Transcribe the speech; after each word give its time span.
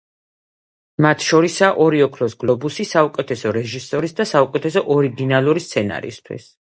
მათ 1.05 1.25
შორისაა 1.25 1.75
ორი 1.85 2.01
ოქროს 2.05 2.35
გლობუსი 2.43 2.85
საუკეთესო 2.93 3.51
რეჟისორის 3.59 4.17
და 4.21 4.27
საუკეთესო 4.33 4.85
ორიგინალური 4.97 5.65
სცენარისთვის. 5.67 6.51